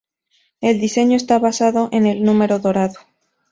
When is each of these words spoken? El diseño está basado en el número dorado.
El 0.61 0.79
diseño 0.79 1.15
está 1.15 1.37
basado 1.37 1.89
en 1.91 2.07
el 2.07 2.23
número 2.23 2.57
dorado. 2.57 2.97